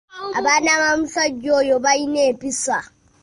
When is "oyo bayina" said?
1.59-2.19